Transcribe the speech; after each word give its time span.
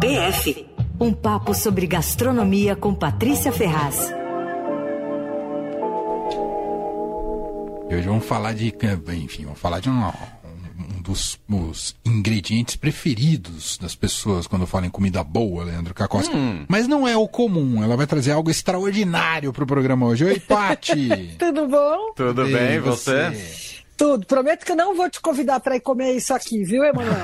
PF. 0.00 0.66
Um 0.98 1.12
papo 1.12 1.52
sobre 1.52 1.86
gastronomia 1.86 2.74
com 2.74 2.94
Patrícia 2.94 3.52
Ferraz. 3.52 4.10
E 7.90 7.94
hoje 7.94 8.08
vamos 8.08 8.24
falar 8.24 8.54
de. 8.54 8.74
Enfim, 9.12 9.44
vamos 9.44 9.60
falar 9.60 9.80
de 9.80 9.90
um, 9.90 10.06
um 10.06 11.02
dos 11.02 11.38
ingredientes 12.02 12.76
preferidos 12.76 13.76
das 13.76 13.94
pessoas 13.94 14.46
quando 14.46 14.66
falam 14.66 14.86
em 14.86 14.90
comida 14.90 15.22
boa, 15.22 15.64
Leandro 15.64 15.92
Cacosca. 15.92 16.34
Hum. 16.34 16.64
Mas 16.66 16.88
não 16.88 17.06
é 17.06 17.14
o 17.14 17.28
comum. 17.28 17.84
Ela 17.84 17.94
vai 17.94 18.06
trazer 18.06 18.32
algo 18.32 18.50
extraordinário 18.50 19.52
pro 19.52 19.66
programa 19.66 20.06
hoje. 20.06 20.24
Oi, 20.24 20.40
Pati! 20.40 21.34
Tudo 21.38 21.68
bom? 21.68 22.14
Tudo 22.16 22.46
Ei, 22.46 22.52
bem, 22.54 22.80
você? 22.80 23.30
você? 23.32 23.79
Tudo. 24.00 24.24
Prometo 24.24 24.64
que 24.64 24.74
não 24.74 24.96
vou 24.96 25.10
te 25.10 25.20
convidar 25.20 25.60
para 25.60 25.76
ir 25.76 25.80
comer 25.80 26.14
isso 26.14 26.32
aqui, 26.32 26.64
viu, 26.64 26.82
Emanuel? 26.82 27.18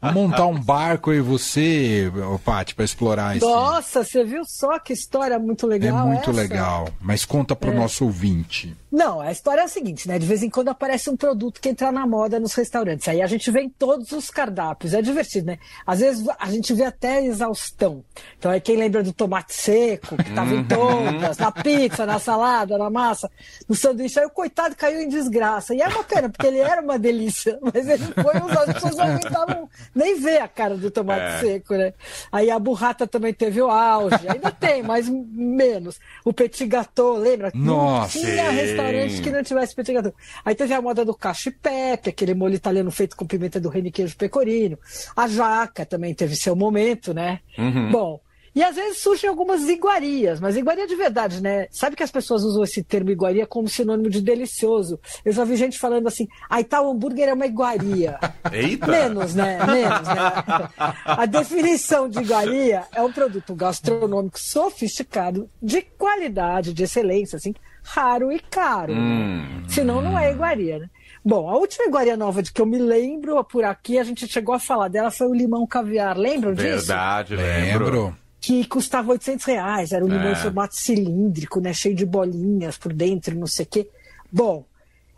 Montar 0.14 0.46
um 0.46 0.58
barco 0.58 1.12
e 1.12 1.20
você, 1.20 2.10
Paty, 2.42 2.74
para 2.74 2.86
explorar 2.86 3.36
isso. 3.36 3.46
Nossa, 3.46 4.02
você 4.02 4.24
viu 4.24 4.42
só 4.46 4.78
que 4.78 4.94
história 4.94 5.38
muito 5.38 5.66
legal. 5.66 6.06
É 6.06 6.10
muito 6.12 6.30
essa? 6.30 6.40
legal. 6.40 6.88
Mas 6.98 7.26
conta 7.26 7.54
para 7.54 7.68
o 7.68 7.74
é. 7.74 7.76
nosso 7.76 8.06
ouvinte. 8.06 8.74
Não, 8.90 9.20
a 9.20 9.30
história 9.30 9.60
é 9.60 9.64
a 9.64 9.68
seguinte, 9.68 10.08
né? 10.08 10.18
De 10.18 10.26
vez 10.26 10.42
em 10.42 10.48
quando 10.48 10.68
aparece 10.68 11.10
um 11.10 11.16
produto 11.16 11.60
que 11.60 11.68
entra 11.68 11.92
na 11.92 12.06
moda 12.06 12.40
nos 12.40 12.54
restaurantes. 12.54 13.06
Aí 13.08 13.20
a 13.20 13.26
gente 13.26 13.50
vê 13.50 13.60
em 13.60 13.68
todos 13.68 14.12
os 14.12 14.30
cardápios. 14.30 14.94
É 14.94 15.02
divertido, 15.02 15.48
né? 15.48 15.58
Às 15.86 16.00
vezes 16.00 16.26
a 16.38 16.50
gente 16.50 16.72
vê 16.72 16.84
até 16.84 17.24
exaustão. 17.24 18.02
Então 18.38 18.50
aí 18.50 18.60
quem 18.60 18.76
lembra 18.76 19.02
do 19.02 19.12
tomate 19.12 19.54
seco, 19.54 20.16
que 20.16 20.28
estava 20.28 20.54
em 20.54 20.58
uhum. 20.58 20.68
todas, 20.68 21.36
na 21.36 21.52
pizza, 21.52 22.06
na 22.06 22.18
salada, 22.18 22.78
na 22.78 22.88
massa, 22.88 23.30
no 23.68 23.74
sanduíche. 23.74 24.18
Aí 24.18 24.26
o 24.26 24.30
coitado 24.30 24.74
caiu 24.74 25.02
em 25.02 25.08
desgraça. 25.08 25.74
E 25.74 25.82
é 25.82 25.88
uma 25.88 26.04
pena, 26.04 26.30
porque 26.30 26.46
ele 26.46 26.58
era 26.58 26.80
uma 26.80 26.98
delícia. 26.98 27.58
Mas 27.74 27.88
ele 27.88 28.04
foi 28.04 28.40
usado, 28.40 28.70
as 28.70 28.74
pessoas 28.74 28.96
não 28.96 29.04
aguentavam 29.04 29.68
nem 29.94 30.18
ver 30.18 30.40
a 30.40 30.48
cara 30.48 30.76
do 30.76 30.90
tomate 30.90 31.20
é. 31.20 31.40
seco, 31.40 31.74
né? 31.74 31.92
Aí 32.32 32.50
a 32.50 32.58
burrata 32.58 33.06
também 33.06 33.34
teve 33.34 33.60
o 33.60 33.70
auge. 33.70 34.16
Ainda 34.28 34.50
tem, 34.50 34.82
mas 34.82 35.08
menos. 35.08 35.98
O 36.24 36.32
petit 36.32 36.66
gâteau, 36.66 37.16
lembra? 37.16 37.50
Nossa! 37.54 38.18
Não 38.18 38.24
tinha 38.24 38.50
restaurante 38.82 39.22
que 39.22 39.30
não 39.30 39.42
tivesse 39.42 39.74
gâteau. 39.74 40.14
Aí 40.44 40.54
teve 40.54 40.74
a 40.74 40.82
moda 40.82 41.04
do 41.04 41.14
cacho 41.14 41.48
e 41.48 41.52
pepe, 41.52 42.10
aquele 42.10 42.34
molho 42.34 42.54
italiano 42.54 42.90
feito 42.90 43.16
com 43.16 43.26
pimenta 43.26 43.60
do 43.60 43.68
reino 43.68 43.88
e 43.88 43.92
queijo 43.92 44.16
pecorino. 44.16 44.78
A 45.16 45.26
jaca 45.26 45.84
também 45.84 46.14
teve 46.14 46.36
seu 46.36 46.54
momento, 46.54 47.12
né? 47.12 47.40
Uhum. 47.58 47.90
Bom, 47.90 48.20
e 48.58 48.62
às 48.64 48.74
vezes 48.74 48.98
surgem 48.98 49.30
algumas 49.30 49.68
iguarias, 49.68 50.40
mas 50.40 50.56
iguaria 50.56 50.84
de 50.84 50.96
verdade, 50.96 51.40
né? 51.40 51.68
Sabe 51.70 51.94
que 51.94 52.02
as 52.02 52.10
pessoas 52.10 52.42
usam 52.42 52.64
esse 52.64 52.82
termo 52.82 53.08
iguaria 53.08 53.46
como 53.46 53.68
sinônimo 53.68 54.10
de 54.10 54.20
delicioso. 54.20 54.98
Eu 55.24 55.32
já 55.32 55.44
vi 55.44 55.54
gente 55.54 55.78
falando 55.78 56.08
assim, 56.08 56.26
aí 56.50 56.64
tal 56.64 56.90
hambúrguer 56.90 57.28
é 57.28 57.34
uma 57.34 57.46
iguaria. 57.46 58.18
Eita! 58.50 58.86
Menos, 58.86 59.34
né? 59.34 59.58
Menos, 59.64 60.08
né? 60.08 60.68
A 61.04 61.24
definição 61.24 62.08
de 62.08 62.18
iguaria 62.18 62.84
é 62.92 63.00
um 63.00 63.12
produto 63.12 63.54
gastronômico 63.54 64.40
sofisticado, 64.40 65.48
de 65.62 65.82
qualidade, 65.82 66.72
de 66.72 66.82
excelência, 66.82 67.36
assim, 67.36 67.54
raro 67.90 68.30
e 68.30 68.38
caro. 68.38 68.94
Né? 68.94 69.00
Hum. 69.00 69.62
Senão 69.68 70.02
não 70.02 70.18
é 70.18 70.30
iguaria, 70.32 70.78
né? 70.78 70.90
Bom, 71.24 71.48
a 71.48 71.56
última 71.56 71.86
iguaria 71.86 72.16
nova 72.16 72.42
de 72.42 72.52
que 72.52 72.60
eu 72.60 72.66
me 72.66 72.78
lembro 72.78 73.42
por 73.44 73.64
aqui, 73.64 73.98
a 73.98 74.04
gente 74.04 74.26
chegou 74.26 74.54
a 74.54 74.58
falar 74.58 74.88
dela, 74.88 75.10
foi 75.10 75.26
o 75.26 75.34
limão 75.34 75.66
caviar. 75.66 76.16
Lembram 76.16 76.54
disso? 76.54 76.86
Verdade, 76.86 77.36
lembro. 77.36 78.16
Que 78.40 78.64
custava 78.66 79.12
800 79.12 79.44
reais. 79.44 79.92
Era 79.92 80.04
um 80.04 80.08
limão 80.08 80.28
é. 80.28 80.32
em 80.32 80.36
formato 80.36 80.76
cilíndrico, 80.76 81.60
né? 81.60 81.72
Cheio 81.72 81.94
de 81.94 82.06
bolinhas 82.06 82.78
por 82.78 82.92
dentro, 82.92 83.36
não 83.36 83.46
sei 83.46 83.64
o 83.64 83.68
quê. 83.68 83.88
Bom, 84.30 84.64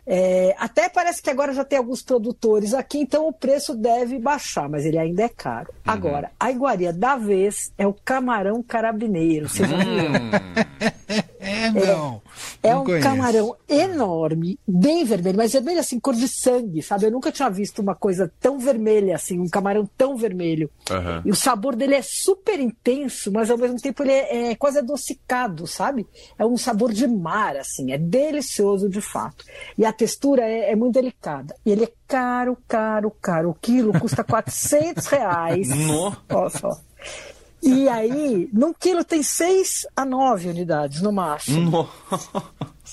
é, 0.05 0.55
até 0.57 0.89
parece 0.89 1.21
que 1.21 1.29
agora 1.29 1.53
já 1.53 1.63
tem 1.63 1.77
alguns 1.77 2.01
produtores 2.01 2.73
aqui, 2.73 2.97
então 2.97 3.27
o 3.27 3.33
preço 3.33 3.75
deve 3.75 4.17
baixar, 4.17 4.67
mas 4.67 4.85
ele 4.85 4.97
ainda 4.97 5.23
é 5.23 5.29
caro. 5.29 5.69
Uhum. 5.69 5.93
Agora, 5.93 6.31
a 6.39 6.51
iguaria 6.51 6.91
da 6.91 7.15
vez 7.15 7.71
é 7.77 7.85
o 7.85 7.93
camarão 7.93 8.63
carabineiro. 8.63 9.47
Você 9.47 9.65
já 9.65 9.77
viu? 9.77 11.30
É, 11.41 11.71
não. 11.71 12.21
É, 12.61 12.69
é 12.69 12.75
um 12.75 12.83
conheço. 12.83 13.03
camarão 13.03 13.55
enorme, 13.67 14.59
bem 14.67 15.03
vermelho, 15.03 15.37
mas 15.37 15.51
vermelho 15.51 15.79
assim, 15.79 15.99
cor 15.99 16.13
de 16.13 16.27
sangue, 16.27 16.83
sabe? 16.83 17.05
Eu 17.05 17.11
nunca 17.11 17.31
tinha 17.31 17.49
visto 17.49 17.79
uma 17.79 17.95
coisa 17.95 18.31
tão 18.39 18.59
vermelha 18.59 19.15
assim, 19.15 19.39
um 19.39 19.49
camarão 19.49 19.89
tão 19.97 20.15
vermelho. 20.15 20.69
Uhum. 20.89 21.21
E 21.25 21.31
o 21.31 21.35
sabor 21.35 21.75
dele 21.75 21.95
é 21.95 22.01
super 22.03 22.59
intenso, 22.59 23.31
mas 23.31 23.49
ao 23.49 23.57
mesmo 23.57 23.77
tempo 23.77 24.03
ele 24.03 24.11
é, 24.11 24.51
é 24.51 24.55
quase 24.55 24.77
adocicado, 24.77 25.65
sabe? 25.65 26.05
É 26.37 26.45
um 26.45 26.57
sabor 26.57 26.93
de 26.93 27.07
mar, 27.07 27.57
assim, 27.57 27.91
é 27.91 27.97
delicioso 27.97 28.87
de 28.87 29.01
fato. 29.01 29.43
E 29.75 29.83
a 29.83 29.91
textura 29.91 30.43
é, 30.43 30.71
é 30.71 30.75
muito 30.75 30.93
delicada. 30.93 31.55
E 31.65 31.71
ele 31.71 31.85
é 31.85 31.91
caro, 32.07 32.55
caro, 32.67 33.11
caro. 33.19 33.49
O 33.49 33.55
quilo 33.55 33.97
custa 33.99 34.21
400 34.23 35.07
reais. 35.07 35.69
Olha 36.29 36.49
só. 36.49 36.69
E 37.61 37.87
aí, 37.87 38.49
num 38.51 38.73
quilo 38.73 39.03
tem 39.03 39.21
6 39.21 39.87
a 39.95 40.03
9 40.03 40.49
unidades 40.49 41.01
no 41.01 41.11
máximo. 41.11 41.87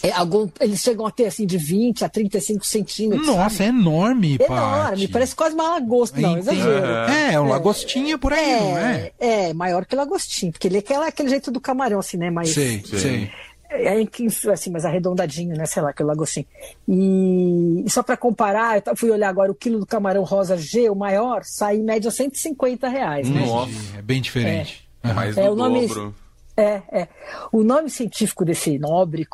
É, 0.00 0.12
algum, 0.12 0.48
eles 0.60 0.80
chegam 0.80 1.04
a 1.06 1.10
ter 1.10 1.26
assim 1.26 1.44
de 1.44 1.58
20 1.58 2.04
a 2.04 2.08
35 2.08 2.64
centímetros. 2.64 3.26
Nossa, 3.26 3.56
sabe? 3.56 3.64
é 3.64 3.68
enorme, 3.68 4.38
Enorme, 4.40 5.08
parece 5.08 5.34
quase 5.34 5.54
uma 5.56 5.70
lagosta. 5.70 6.20
Não, 6.20 6.38
exagero. 6.38 6.86
É, 7.10 7.34
é 7.34 7.40
um 7.40 7.48
lagostinha 7.48 8.16
por 8.16 8.32
aí, 8.32 8.50
é, 8.50 8.60
não 8.60 8.78
é? 8.78 9.12
É, 9.18 9.52
maior 9.52 9.84
que 9.84 9.96
lagostinha, 9.96 10.52
porque 10.52 10.68
ele 10.68 10.76
é 10.76 10.80
aquele, 10.80 11.04
aquele 11.04 11.28
jeito 11.30 11.50
do 11.50 11.60
camarão, 11.60 11.98
assim, 11.98 12.16
né? 12.16 12.30
Mas, 12.30 12.50
sei, 12.50 12.80
sei. 12.84 13.24
É, 13.24 13.30
é 13.70 14.52
assim, 14.52 14.70
mas 14.70 14.84
arredondadinho, 14.84 15.56
né? 15.56 15.66
Sei 15.66 15.82
lá, 15.82 15.90
aquele 15.90 16.08
lagostinho. 16.08 16.46
E, 16.86 17.84
e 17.84 17.90
só 17.90 18.02
para 18.02 18.16
comparar, 18.16 18.82
eu 18.84 18.96
fui 18.96 19.10
olhar 19.10 19.28
agora 19.28 19.52
o 19.52 19.54
quilo 19.54 19.78
do 19.78 19.86
camarão 19.86 20.24
rosa 20.24 20.56
G, 20.56 20.88
o 20.88 20.94
maior, 20.94 21.42
sai 21.44 21.76
em 21.76 21.82
média 21.82 22.10
150 22.10 22.88
reais. 22.88 23.28
Né? 23.28 23.44
Nossa, 23.44 23.98
é 23.98 24.02
bem 24.02 24.20
diferente. 24.20 24.88
É, 25.02 25.12
Mais 25.12 25.36
é, 25.36 25.50
o 25.50 25.54
nome, 25.54 25.86
dobro. 25.86 26.14
É, 26.56 26.82
é. 26.90 27.08
O 27.52 27.62
nome 27.62 27.88
científico 27.88 28.44
desse 28.44 28.78
nobre 28.78 29.24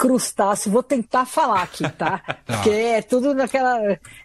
crustáceo, 0.00 0.72
vou 0.72 0.82
tentar 0.82 1.26
falar 1.26 1.60
aqui, 1.60 1.86
tá? 1.90 2.22
tá? 2.24 2.36
Porque 2.46 2.70
é 2.70 3.02
tudo 3.02 3.34
naquela. 3.34 3.78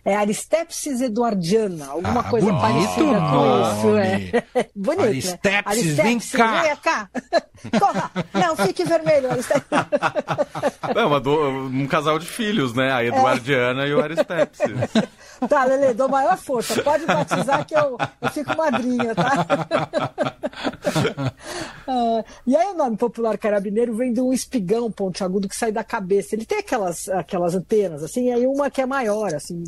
É 0.05 0.15
Aristepsis 0.15 1.01
eduardiana, 1.01 1.87
alguma 1.87 2.21
ah, 2.21 2.23
coisa 2.23 2.47
bonito 2.47 2.61
parecida 2.61 3.19
nome. 3.19 3.31
com 3.31 3.61
isso. 3.61 3.97
É. 3.97 4.69
bonito. 4.73 5.01
Aristepsis, 5.01 5.43
né? 5.43 5.63
Aristepsis, 5.65 5.95
vem 5.97 6.19
cá. 6.19 6.61
Vem 6.61 6.75
cá. 6.77 7.09
Corra! 7.79 8.11
Não, 8.33 8.55
fique 8.55 8.85
vermelho, 8.85 9.31
Aristepsis. 9.31 9.69
É 10.95 11.05
uma 11.05 11.19
do, 11.19 11.49
um 11.49 11.87
casal 11.87 12.19
de 12.19 12.25
filhos, 12.25 12.73
né? 12.73 12.93
A 12.93 13.03
Eduardiana 13.03 13.83
é. 13.83 13.89
e 13.89 13.93
o 13.93 14.01
Aristepsis. 14.01 14.71
Tá, 15.49 15.65
Lele, 15.65 15.93
dou 15.93 16.07
maior 16.07 16.37
força. 16.37 16.81
Pode 16.81 17.05
batizar 17.05 17.65
que 17.65 17.75
eu, 17.75 17.97
eu 18.21 18.29
fico 18.31 18.55
madrinha, 18.55 19.13
tá? 19.13 19.45
ah, 21.87 22.23
e 22.47 22.55
aí 22.55 22.67
o 22.67 22.77
nome 22.77 22.95
popular 22.95 23.37
carabineiro 23.37 23.93
vem 23.93 24.13
de 24.13 24.21
um 24.21 24.31
espigão 24.31 24.89
pontiagudo 24.89 25.49
que 25.49 25.55
sai 25.55 25.64
da 25.71 25.83
cabeça. 25.83 26.35
Ele 26.35 26.45
tem 26.45 26.59
aquelas, 26.59 27.07
aquelas 27.09 27.55
antenas, 27.55 28.03
assim, 28.03 28.27
e 28.27 28.31
aí 28.31 28.47
uma 28.47 28.69
que 28.69 28.81
é 28.81 28.85
maior, 28.85 29.33
assim, 29.33 29.63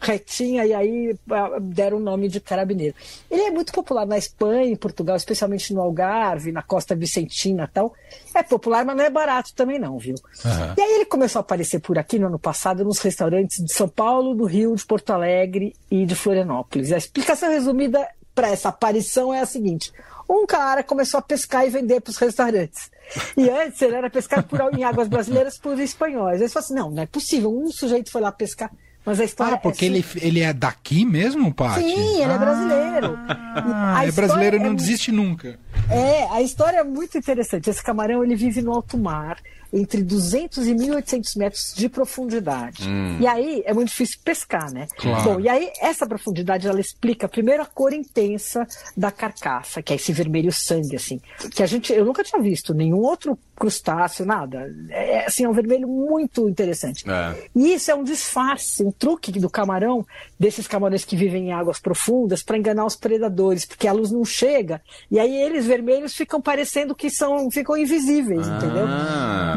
retinha, 0.00 0.64
e 0.66 0.72
aí 0.72 1.16
ah, 1.30 1.58
deram 1.60 1.98
o 1.98 2.00
nome 2.00 2.28
de 2.28 2.40
carabineiro. 2.40 2.94
Ele 3.30 3.42
é 3.42 3.50
muito 3.50 3.72
popular 3.72 4.06
na 4.06 4.18
Espanha, 4.18 4.66
em 4.66 4.76
Portugal, 4.76 5.16
especialmente 5.16 5.72
no 5.72 5.80
Algarve, 5.80 6.52
na 6.52 6.62
costa 6.62 6.94
vicentina 6.94 7.64
e 7.64 7.72
tal. 7.72 7.94
É 8.34 8.42
popular, 8.42 8.84
mas 8.84 8.96
não 8.96 9.04
é 9.04 9.10
barato 9.10 9.54
também 9.54 9.78
não, 9.78 9.98
viu? 9.98 10.14
Uhum. 10.44 10.74
E 10.76 10.80
aí 10.80 10.92
ele 10.94 11.06
começou 11.06 11.40
a 11.40 11.42
aparecer 11.42 11.80
por 11.80 11.98
aqui 11.98 12.18
no 12.18 12.26
ano 12.26 12.38
passado 12.38 12.84
nos 12.84 12.98
restaurantes 12.98 13.64
de 13.64 13.72
São 13.72 13.88
Paulo, 13.88 14.34
do 14.34 14.44
Rio, 14.44 14.74
de 14.74 14.84
Porto 14.84 15.10
Alegre 15.10 15.74
e 15.90 16.04
de 16.04 16.14
Florianópolis. 16.14 16.92
A 16.92 16.98
explicação 16.98 17.50
resumida 17.50 18.06
para 18.34 18.48
essa 18.48 18.68
aparição 18.68 19.32
é 19.32 19.40
a 19.40 19.46
seguinte: 19.46 19.92
um 20.28 20.46
cara 20.46 20.82
começou 20.82 21.18
a 21.18 21.22
pescar 21.22 21.66
e 21.66 21.70
vender 21.70 22.00
para 22.00 22.10
os 22.10 22.16
restaurantes. 22.16 22.90
E 23.36 23.48
antes 23.50 23.80
ele 23.82 23.96
era 23.96 24.08
pescado 24.08 24.44
por, 24.44 24.60
em 24.76 24.84
águas 24.84 25.08
brasileiras 25.08 25.58
por 25.58 25.78
espanhóis. 25.78 26.40
Eles 26.40 26.52
falaram 26.52 26.66
assim: 26.66 26.74
não, 26.74 26.90
não 26.90 27.02
é 27.02 27.06
possível. 27.06 27.54
Um 27.54 27.70
sujeito 27.70 28.10
foi 28.10 28.20
lá 28.20 28.32
pescar. 28.32 28.70
Mas 29.04 29.20
a 29.20 29.24
história 29.24 29.56
ah, 29.56 29.58
porque 29.58 29.84
é 29.84 29.88
ele, 29.88 30.04
ele 30.16 30.40
é 30.40 30.52
daqui 30.52 31.04
mesmo, 31.04 31.52
Paty? 31.52 31.80
Sim, 31.80 32.22
ele 32.22 32.32
é 32.32 32.38
brasileiro. 32.38 33.18
Ah, 33.28 34.06
é 34.06 34.10
brasileiro 34.10 34.56
e 34.56 34.58
não 34.58 34.70
é... 34.70 34.74
desiste 34.74 35.12
nunca. 35.12 35.58
É, 35.90 36.26
a 36.30 36.40
história 36.40 36.78
é 36.78 36.84
muito 36.84 37.18
interessante. 37.18 37.68
Esse 37.68 37.82
camarão 37.82 38.24
ele 38.24 38.34
vive 38.34 38.62
no 38.62 38.72
alto 38.72 38.96
mar 38.96 39.36
entre 39.74 40.02
200 40.02 40.66
e 40.68 40.74
1.800 40.74 41.36
metros 41.36 41.74
de 41.74 41.88
profundidade. 41.88 42.88
Hum. 42.88 43.18
E 43.20 43.26
aí 43.26 43.62
é 43.66 43.74
muito 43.74 43.88
difícil 43.88 44.20
pescar, 44.24 44.72
né? 44.72 44.86
Claro. 44.96 45.24
Bom, 45.24 45.40
e 45.40 45.48
aí 45.48 45.70
essa 45.80 46.06
profundidade 46.06 46.68
ela 46.68 46.80
explica 46.80 47.28
primeiro 47.28 47.62
a 47.62 47.66
cor 47.66 47.92
intensa 47.92 48.66
da 48.96 49.10
carcaça, 49.10 49.82
que 49.82 49.92
é 49.92 49.96
esse 49.96 50.12
vermelho 50.12 50.52
sangue, 50.52 50.94
assim, 50.94 51.20
que 51.50 51.62
a 51.62 51.66
gente 51.66 51.92
eu 51.92 52.04
nunca 52.04 52.22
tinha 52.22 52.40
visto 52.40 52.72
nenhum 52.72 52.98
outro 52.98 53.36
crustáceo, 53.56 54.24
nada. 54.24 54.72
É, 54.90 55.12
é 55.12 55.26
assim, 55.26 55.44
é 55.44 55.48
um 55.48 55.52
vermelho 55.52 55.88
muito 55.88 56.48
interessante. 56.48 57.08
É. 57.08 57.48
E 57.54 57.74
isso 57.74 57.90
é 57.90 57.94
um 57.94 58.04
disfarce, 58.04 58.84
um 58.84 58.90
truque 58.90 59.32
do 59.32 59.50
camarão, 59.50 60.06
desses 60.38 60.66
camarões 60.66 61.04
que 61.04 61.16
vivem 61.16 61.48
em 61.48 61.52
águas 61.52 61.80
profundas, 61.80 62.42
para 62.42 62.58
enganar 62.58 62.84
os 62.84 62.96
predadores, 62.96 63.64
porque 63.64 63.88
a 63.88 63.92
luz 63.92 64.10
não 64.10 64.24
chega, 64.24 64.80
e 65.10 65.18
aí 65.18 65.34
eles 65.34 65.66
vermelhos 65.66 66.14
ficam 66.14 66.40
parecendo 66.40 66.94
que 66.94 67.10
são, 67.10 67.50
ficam 67.50 67.76
invisíveis, 67.76 68.46
ah. 68.48 68.56
entendeu? 68.56 68.86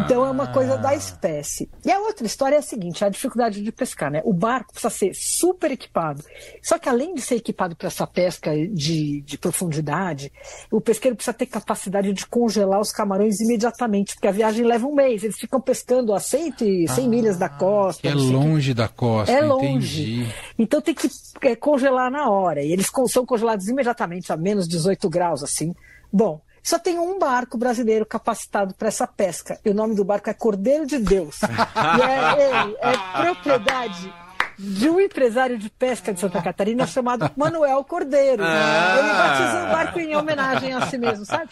Então 0.07 0.25
é 0.25 0.31
uma 0.31 0.47
coisa 0.47 0.77
da 0.77 0.95
espécie. 0.95 1.69
E 1.85 1.91
a 1.91 1.99
outra 1.99 2.25
história 2.25 2.55
é 2.55 2.59
a 2.59 2.61
seguinte: 2.61 3.03
a 3.03 3.09
dificuldade 3.09 3.61
de 3.61 3.71
pescar, 3.73 4.09
né? 4.09 4.21
O 4.23 4.31
barco 4.31 4.71
precisa 4.71 4.89
ser 4.89 5.11
super 5.13 5.69
equipado. 5.69 6.23
Só 6.63 6.79
que 6.79 6.87
além 6.87 7.13
de 7.13 7.21
ser 7.21 7.35
equipado 7.35 7.75
para 7.75 7.87
essa 7.87 8.07
pesca 8.07 8.51
de, 8.55 9.21
de 9.21 9.37
profundidade, 9.37 10.31
o 10.71 10.79
pesqueiro 10.79 11.13
precisa 11.13 11.33
ter 11.33 11.47
capacidade 11.47 12.13
de 12.13 12.25
congelar 12.25 12.79
os 12.79 12.89
camarões 12.89 13.41
imediatamente, 13.41 14.13
porque 14.13 14.29
a 14.29 14.31
viagem 14.31 14.65
leva 14.65 14.87
um 14.87 14.95
mês. 14.95 15.25
Eles 15.25 15.37
ficam 15.37 15.59
pescando 15.59 16.13
a 16.13 16.21
100, 16.21 16.87
100 16.87 16.87
ah, 16.87 17.09
milhas 17.09 17.37
da 17.37 17.49
costa. 17.49 18.07
É 18.07 18.13
longe 18.13 18.69
que... 18.69 18.75
da 18.75 18.87
costa. 18.87 19.29
É 19.29 19.41
longe. 19.41 20.21
Entendi. 20.21 20.33
Então 20.57 20.79
tem 20.79 20.95
que 20.95 21.09
é, 21.41 21.53
congelar 21.53 22.09
na 22.09 22.29
hora. 22.29 22.63
E 22.63 22.71
eles 22.71 22.89
são 23.09 23.25
congelados 23.25 23.67
imediatamente 23.67 24.31
a 24.31 24.37
menos 24.37 24.69
18 24.69 25.09
graus, 25.09 25.43
assim. 25.43 25.75
Bom, 26.13 26.41
só 26.67 26.77
tem 26.77 26.99
um 26.99 27.17
barco 27.17 27.57
brasileiro 27.57 28.05
capacitado 28.05 28.73
para 28.73 28.89
essa 28.89 29.07
pesca. 29.07 29.57
E 29.63 29.69
o 29.69 29.73
nome 29.73 29.95
do 29.95 30.03
barco 30.03 30.29
é 30.29 30.33
Cordeiro 30.33 30.85
de 30.85 30.97
Deus. 30.97 31.39
e 31.47 32.01
é, 32.01 32.65
ele, 32.65 32.77
é 32.81 33.21
propriedade 33.21 34.13
de 34.57 34.89
um 34.89 34.99
empresário 34.99 35.57
de 35.57 35.69
pesca 35.69 36.13
de 36.13 36.19
Santa 36.19 36.41
Catarina 36.41 36.87
chamado 36.87 37.29
Manuel 37.35 37.83
Cordeiro. 37.83 38.43
Ah. 38.43 38.97
Ele 38.99 39.13
batizou 39.13 39.61
o 39.61 39.71
barco 39.71 39.99
em 39.99 40.15
homenagem 40.15 40.73
a 40.73 40.87
si 40.87 40.97
mesmo, 40.97 41.25
sabe? 41.25 41.49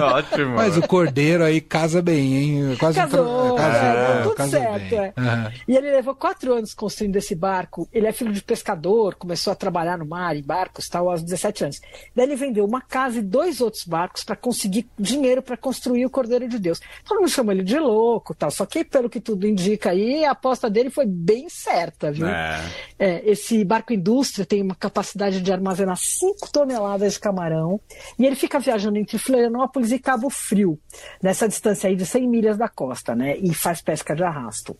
Ótimo. 0.00 0.54
Mas 0.54 0.76
o 0.76 0.86
Cordeiro 0.86 1.42
aí 1.42 1.60
casa 1.60 2.00
bem, 2.00 2.34
hein? 2.36 2.76
Quase 2.78 2.98
Casou. 2.98 3.56
Casou, 3.56 3.88
é, 3.88 4.22
tudo 4.22 4.34
casou 4.34 4.60
certo. 4.60 4.94
É. 4.94 5.12
Uhum. 5.16 5.52
E 5.66 5.76
ele 5.76 5.90
levou 5.90 6.14
quatro 6.14 6.54
anos 6.54 6.72
construindo 6.74 7.16
esse 7.16 7.34
barco. 7.34 7.88
Ele 7.92 8.06
é 8.06 8.12
filho 8.12 8.32
de 8.32 8.42
pescador, 8.42 9.16
começou 9.16 9.52
a 9.52 9.56
trabalhar 9.56 9.98
no 9.98 10.06
mar, 10.06 10.36
em 10.36 10.42
barcos, 10.42 10.88
tal, 10.88 11.10
aos 11.10 11.22
17 11.22 11.64
anos. 11.64 11.80
Daí 12.14 12.26
ele 12.26 12.36
vendeu 12.36 12.64
uma 12.64 12.80
casa 12.80 13.18
e 13.18 13.22
dois 13.22 13.60
outros 13.60 13.84
barcos 13.84 14.22
para 14.22 14.36
conseguir 14.36 14.88
dinheiro 14.98 15.42
para 15.42 15.56
construir 15.56 16.06
o 16.06 16.10
Cordeiro 16.10 16.48
de 16.48 16.58
Deus. 16.58 16.80
Todo 17.04 17.18
mundo 17.18 17.30
chama 17.30 17.52
ele 17.52 17.64
de 17.64 17.78
louco, 17.78 18.34
tal. 18.34 18.50
Só 18.50 18.64
que 18.64 18.84
pelo 18.84 19.10
que 19.10 19.20
tudo 19.20 19.46
indica 19.46 19.90
aí, 19.90 20.24
a 20.24 20.30
aposta 20.30 20.70
dele 20.70 20.90
foi 20.90 21.06
bem 21.06 21.48
certa, 21.48 22.12
viu? 22.12 22.28
É. 22.28 22.43
É. 22.98 23.30
esse 23.30 23.64
barco 23.64 23.92
indústria 23.92 24.46
tem 24.46 24.62
uma 24.62 24.74
capacidade 24.74 25.40
de 25.40 25.52
armazenar 25.52 25.96
5 25.96 26.50
toneladas 26.52 27.14
de 27.14 27.20
camarão 27.20 27.80
e 28.18 28.26
ele 28.26 28.36
fica 28.36 28.58
viajando 28.58 28.98
entre 28.98 29.18
Florianópolis 29.18 29.90
e 29.92 29.98
Cabo 29.98 30.30
Frio, 30.30 30.78
nessa 31.22 31.48
distância 31.48 31.88
aí 31.88 31.96
de 31.96 32.06
100 32.06 32.28
milhas 32.28 32.56
da 32.56 32.68
costa, 32.68 33.14
né? 33.14 33.36
E 33.38 33.52
faz 33.54 33.80
pesca 33.80 34.14
de 34.14 34.22
arrasto. 34.22 34.76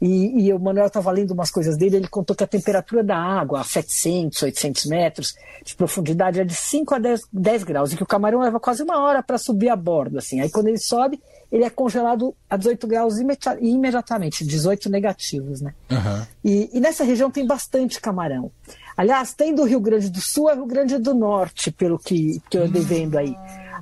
E, 0.00 0.46
e 0.46 0.52
o 0.52 0.58
Manuel 0.58 0.86
estava 0.86 1.10
lendo 1.10 1.32
umas 1.32 1.50
coisas 1.50 1.76
dele, 1.76 1.96
ele 1.96 2.08
contou 2.08 2.34
que 2.34 2.44
a 2.44 2.46
temperatura 2.46 3.02
da 3.02 3.16
água, 3.16 3.60
a 3.60 3.64
700, 3.64 4.42
800 4.42 4.86
metros 4.86 5.34
de 5.64 5.74
profundidade, 5.74 6.40
é 6.40 6.44
de 6.44 6.54
5 6.54 6.94
a 6.94 6.98
10, 6.98 7.20
10 7.32 7.64
graus, 7.64 7.92
e 7.92 7.96
que 7.96 8.02
o 8.02 8.06
camarão 8.06 8.40
leva 8.40 8.58
quase 8.58 8.82
uma 8.82 9.02
hora 9.02 9.22
para 9.22 9.38
subir 9.38 9.68
a 9.68 9.76
bordo, 9.76 10.18
assim. 10.18 10.40
Aí 10.40 10.50
quando 10.50 10.68
ele 10.68 10.78
sobe, 10.78 11.20
ele 11.52 11.64
é 11.64 11.70
congelado 11.70 12.34
a 12.48 12.56
18 12.56 12.86
graus 12.86 13.14
imediatamente, 13.60 14.44
18 14.44 14.88
negativos, 14.88 15.60
né? 15.60 15.74
Uhum. 15.90 16.26
E, 16.42 16.70
e, 16.72 16.80
nessa 16.80 17.04
região 17.04 17.30
tem 17.30 17.46
bastante 17.46 18.00
camarão. 18.00 18.50
Aliás, 18.96 19.34
tem 19.34 19.54
do 19.54 19.64
Rio 19.64 19.78
Grande 19.78 20.10
do 20.10 20.20
Sul 20.20 20.48
a 20.48 20.54
Rio 20.54 20.64
Grande 20.64 20.96
do 20.98 21.14
Norte, 21.14 21.70
pelo 21.70 21.98
que, 21.98 22.40
que 22.48 22.56
eu 22.56 22.64
andei 22.64 22.82
vendo 22.82 23.18
aí. 23.18 23.36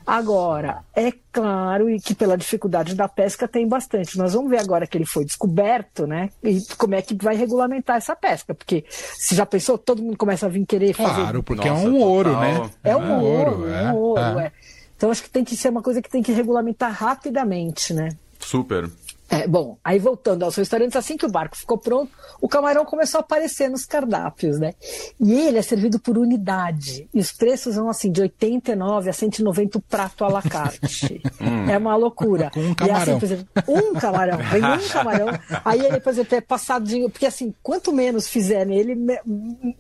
Agora, 0.05 0.83
é 0.97 1.13
claro 1.31 1.89
e 1.89 2.01
que 2.01 2.15
pela 2.15 2.37
dificuldade 2.37 2.95
da 2.97 3.07
pesca 3.07 3.47
tem 3.47 3.69
bastante. 3.69 4.19
Nós 4.19 4.33
vamos 4.35 4.51
ver 4.51 4.59
agora 4.59 4.87
que 4.87 4.99
ele 4.99 5.07
foi 5.07 5.25
descoberto, 5.25 6.07
né? 6.07 6.31
E 6.43 6.61
como 6.77 6.97
é 6.97 7.03
que 7.03 7.15
vai 7.15 7.37
regulamentar 7.37 7.97
essa 7.97 8.17
pesca. 8.17 8.53
Porque 8.53 8.85
se 8.89 9.37
já 9.37 9.47
pensou, 9.47 9.79
todo 9.79 10.03
mundo 10.03 10.17
começa 10.17 10.47
a 10.47 10.49
vir 10.49 10.67
querer 10.67 10.95
fazer. 10.95 11.21
Claro, 11.21 11.43
porque 11.43 11.69
Nossa, 11.69 11.85
é 11.85 11.89
um 11.89 12.01
ouro, 12.01 12.31
total. 12.31 12.43
né? 12.43 12.71
É 12.83 12.97
um 12.97 13.03
é 13.03 13.19
ouro, 13.19 13.69
é 13.69 13.93
um 13.93 13.97
ouro, 13.97 14.39
é. 14.41 14.47
é. 14.47 14.53
Então 15.01 15.11
acho 15.11 15.23
que 15.23 15.31
tem 15.31 15.43
que 15.43 15.57
ser 15.57 15.71
uma 15.71 15.81
coisa 15.81 16.03
que 16.03 16.11
tem 16.11 16.23
que 16.23 16.31
regulamentar 16.31 16.93
rapidamente, 16.93 17.95
né? 17.95 18.11
Super. 18.39 18.87
É, 19.31 19.47
bom, 19.47 19.79
aí 19.85 20.01
voltando 20.01 20.45
ao 20.45 20.51
seu 20.51 20.63
restaurante, 20.63 20.99
assim 20.99 21.17
que 21.17 21.25
o 21.25 21.31
barco 21.31 21.57
ficou 21.57 21.79
pronto, 21.79 22.11
o 22.41 22.49
camarão 22.49 22.85
começou 22.85 23.19
a 23.19 23.21
aparecer 23.21 23.71
nos 23.71 23.87
cardápios, 23.87 24.59
né? 24.59 24.75
E 25.21 25.33
ele 25.33 25.57
é 25.57 25.63
servido 25.63 26.01
por 26.01 26.19
unidade. 26.19 27.09
E 27.15 27.21
os 27.21 27.31
preços 27.31 27.77
vão 27.77 27.89
assim, 27.89 28.11
de 28.11 28.23
89 28.23 29.09
a 29.09 29.13
190 29.13 29.79
o 29.79 29.81
prato 29.81 30.25
à 30.25 30.29
la 30.29 30.43
carte. 30.43 31.21
Hum. 31.41 31.71
é 31.71 31.79
uma 31.79 31.97
loucura. 31.97 32.51
Com 32.51 32.61
um 32.61 32.75
camarão. 32.75 32.99
E 32.99 33.03
assim, 33.03 33.19
por 33.19 33.25
exemplo, 33.25 33.47
um 33.67 33.95
camarão, 33.95 34.39
vem 34.39 34.63
um 34.63 34.89
camarão, 34.89 35.29
aí 35.65 35.81
ele, 35.81 36.01
por 36.01 36.11
exemplo, 36.11 36.35
é 36.37 36.41
passadinho, 36.41 37.09
porque 37.09 37.25
assim, 37.25 37.55
quanto 37.63 37.93
menos 37.93 38.29
fizer 38.29 38.67
nele, 38.67 38.95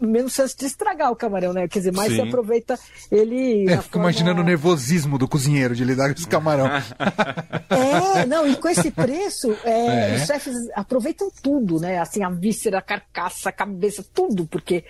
menos 0.00 0.32
chance 0.32 0.56
de 0.56 0.64
estragar 0.64 1.10
o 1.10 1.16
camarão, 1.16 1.52
né? 1.52 1.68
Quer 1.68 1.80
dizer, 1.80 1.92
mais 1.92 2.10
Sim. 2.10 2.16
se 2.16 2.28
aproveita 2.28 2.78
ele. 3.10 3.68
É, 3.68 3.76
fico 3.76 3.94
forma... 3.94 4.08
imaginando 4.08 4.40
o 4.40 4.44
nervosismo 4.44 5.18
do 5.18 5.28
cozinheiro 5.28 5.74
de 5.74 5.84
lidar 5.84 6.06
com 6.06 6.18
esse 6.18 6.28
camarão. 6.28 6.66
é, 6.66 6.82
não, 8.26 8.46
e 8.46 8.56
com 8.56 8.68
esse 8.68 8.90
preço 8.90 9.56
é, 9.64 10.12
é. 10.12 10.16
os 10.16 10.26
chefes 10.26 10.54
aproveitam 10.74 11.30
tudo, 11.42 11.80
né? 11.80 11.98
Assim, 11.98 12.22
a 12.22 12.30
víscera, 12.30 12.78
a 12.78 12.82
carcaça, 12.82 13.48
a 13.48 13.52
cabeça, 13.52 14.04
tudo, 14.14 14.46
porque 14.46 14.84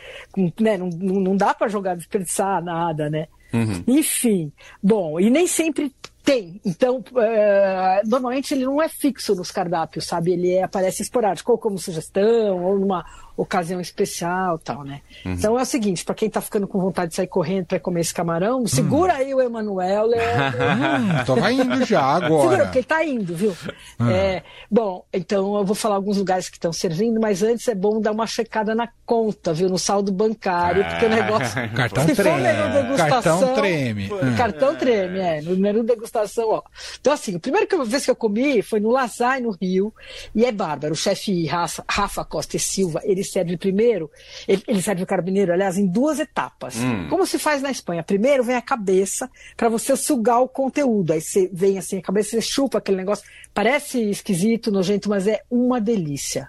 né, 0.58 0.76
não, 0.76 0.88
não 0.88 1.36
dá 1.36 1.54
para 1.54 1.68
jogar, 1.68 1.96
desperdiçar 1.96 2.62
nada, 2.62 3.08
né? 3.10 3.28
Uhum. 3.52 3.82
Enfim, 3.86 4.52
bom, 4.82 5.18
e 5.18 5.28
nem 5.28 5.46
sempre 5.46 5.92
tem. 6.22 6.60
Então, 6.64 7.02
é, 7.16 8.02
normalmente 8.06 8.54
ele 8.54 8.64
não 8.64 8.80
é 8.80 8.88
fixo 8.88 9.34
nos 9.34 9.50
cardápios, 9.50 10.06
sabe? 10.06 10.32
Ele 10.32 10.52
é, 10.52 10.62
aparece 10.62 11.02
esporádico, 11.02 11.50
ou 11.50 11.58
como 11.58 11.78
sugestão, 11.78 12.62
ou 12.62 12.78
numa 12.78 13.04
ocasião 13.36 13.80
especial 13.80 14.58
tal, 14.58 14.84
né? 14.84 15.00
Uhum. 15.24 15.32
Então 15.32 15.58
é 15.58 15.62
o 15.62 15.66
seguinte, 15.66 16.04
para 16.04 16.14
quem 16.14 16.28
tá 16.28 16.40
ficando 16.40 16.66
com 16.66 16.80
vontade 16.80 17.10
de 17.10 17.16
sair 17.16 17.26
correndo 17.26 17.66
para 17.66 17.80
comer 17.80 18.00
esse 18.00 18.14
camarão, 18.14 18.66
segura 18.66 19.14
uhum. 19.14 19.18
aí 19.18 19.34
o 19.34 19.40
Emanuel. 19.40 20.12
É... 20.14 21.24
tô 21.24 21.36
indo 21.48 21.84
já 21.84 22.02
agora. 22.02 22.42
Segura, 22.42 22.64
porque 22.64 22.78
ele 22.78 22.86
tá 22.86 23.04
indo, 23.04 23.34
viu? 23.34 23.56
Uhum. 23.98 24.10
É, 24.10 24.42
bom, 24.70 25.04
então 25.12 25.56
eu 25.56 25.64
vou 25.64 25.74
falar 25.74 25.96
alguns 25.96 26.16
lugares 26.16 26.48
que 26.48 26.56
estão 26.56 26.72
servindo, 26.72 27.20
mas 27.20 27.42
antes 27.42 27.66
é 27.68 27.74
bom 27.74 28.00
dar 28.00 28.12
uma 28.12 28.26
checada 28.26 28.74
na 28.74 28.88
conta, 29.04 29.52
viu? 29.52 29.68
No 29.68 29.78
saldo 29.78 30.12
bancário, 30.12 30.84
porque 30.84 31.06
o 31.06 31.08
negócio... 31.08 31.60
Cartão 31.74 32.06
treme. 32.06 32.96
Cartão 32.96 33.54
treme. 33.54 34.10
Cartão 34.36 34.76
treme, 34.76 35.18
é. 35.18 35.40
No 35.42 35.56
menu 35.56 35.82
degustação, 35.82 36.48
ó. 36.50 36.62
Então 37.00 37.12
assim, 37.12 37.36
a 37.36 37.40
primeira 37.40 37.66
vez 37.84 38.04
que 38.04 38.10
eu 38.10 38.16
comi 38.16 38.62
foi 38.62 38.80
no 38.80 38.90
Lazai, 38.90 39.40
no 39.40 39.50
Rio, 39.50 39.92
e 40.34 40.44
é 40.44 40.52
bárbaro. 40.52 40.94
O 40.94 40.96
chefe 40.96 41.46
Rafa, 41.46 41.84
Rafa 41.88 42.24
Costa 42.24 42.56
e 42.56 42.60
Silva, 42.60 43.00
ele 43.04 43.19
serve 43.24 43.56
primeiro, 43.56 44.10
ele, 44.46 44.62
ele 44.66 44.82
serve 44.82 45.02
o 45.02 45.06
carbineiro, 45.06 45.52
aliás, 45.52 45.78
em 45.78 45.86
duas 45.86 46.18
etapas. 46.18 46.76
Hum. 46.76 47.08
Como 47.08 47.26
se 47.26 47.38
faz 47.38 47.62
na 47.62 47.70
Espanha? 47.70 48.02
Primeiro 48.02 48.44
vem 48.44 48.56
a 48.56 48.62
cabeça 48.62 49.30
para 49.56 49.68
você 49.68 49.96
sugar 49.96 50.40
o 50.40 50.48
conteúdo. 50.48 51.12
Aí 51.12 51.20
você 51.20 51.50
vem 51.52 51.78
assim, 51.78 51.98
a 51.98 52.02
cabeça, 52.02 52.30
você 52.30 52.40
chupa 52.40 52.78
aquele 52.78 52.98
negócio. 52.98 53.24
Parece 53.52 54.10
esquisito, 54.10 54.70
nojento, 54.70 55.08
mas 55.08 55.26
é 55.26 55.40
uma 55.50 55.80
delícia. 55.80 56.48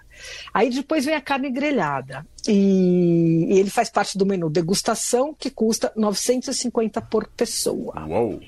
Aí 0.52 0.70
depois 0.70 1.04
vem 1.04 1.14
a 1.14 1.20
carne 1.20 1.50
grelhada. 1.50 2.26
E, 2.46 3.46
e 3.48 3.58
ele 3.58 3.70
faz 3.70 3.90
parte 3.90 4.18
do 4.18 4.26
menu 4.26 4.50
degustação, 4.50 5.34
que 5.38 5.50
custa 5.50 5.92
950 5.96 7.00
por 7.02 7.28
pessoa. 7.28 8.06
Uou! 8.06 8.40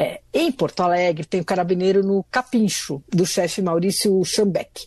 É, 0.00 0.20
em 0.32 0.52
Porto 0.52 0.80
Alegre 0.80 1.24
tem 1.24 1.40
o 1.40 1.44
carabineiro 1.44 2.04
no 2.04 2.24
capincho 2.30 3.02
do 3.12 3.26
chefe 3.26 3.60
Maurício 3.60 4.24
Schambeck. 4.24 4.86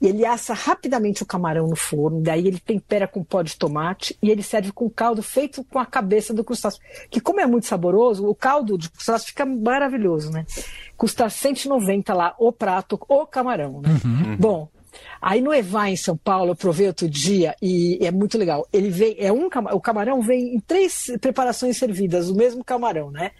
E 0.00 0.06
ele 0.06 0.24
assa 0.24 0.54
rapidamente 0.54 1.20
o 1.24 1.26
camarão 1.26 1.66
no 1.66 1.74
forno, 1.74 2.22
daí 2.22 2.46
ele 2.46 2.60
tempera 2.60 3.08
com 3.08 3.24
pó 3.24 3.42
de 3.42 3.56
tomate 3.56 4.16
e 4.22 4.30
ele 4.30 4.40
serve 4.40 4.70
com 4.70 4.88
caldo 4.88 5.20
feito 5.20 5.64
com 5.64 5.80
a 5.80 5.84
cabeça 5.84 6.32
do 6.32 6.44
crustáceo. 6.44 6.80
Que 7.10 7.20
como 7.20 7.40
é 7.40 7.46
muito 7.46 7.66
saboroso, 7.66 8.24
o 8.24 8.36
caldo 8.36 8.78
de 8.78 8.88
crustáceo 8.88 9.26
fica 9.26 9.44
maravilhoso, 9.44 10.30
né? 10.30 10.46
Custa 10.96 11.28
190 11.28 12.14
lá 12.14 12.36
o 12.38 12.52
prato, 12.52 12.96
o 13.08 13.26
camarão, 13.26 13.80
né? 13.80 13.88
Uhum. 14.04 14.36
Bom, 14.36 14.68
Aí 15.20 15.40
no 15.40 15.52
Evá, 15.52 15.90
em 15.90 15.96
São 15.96 16.16
Paulo, 16.16 16.52
eu 16.52 16.56
provei 16.56 16.86
outro 16.86 17.08
dia 17.08 17.54
e 17.60 17.98
é 18.00 18.10
muito 18.10 18.38
legal. 18.38 18.66
Ele 18.72 18.90
vem, 18.90 19.16
é 19.18 19.32
um, 19.32 19.46
o 19.72 19.80
camarão 19.80 20.20
vem 20.20 20.54
em 20.54 20.60
três 20.60 21.12
preparações 21.20 21.76
servidas, 21.76 22.28
o 22.28 22.34
mesmo 22.34 22.64
camarão, 22.64 23.10
né? 23.10 23.32